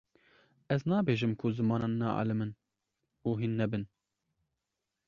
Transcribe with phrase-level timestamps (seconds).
[0.75, 2.51] ez nabêjim ku zimanan nealimin
[3.27, 3.83] û hîn nebin